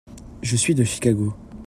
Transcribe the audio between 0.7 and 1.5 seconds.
de Chicago.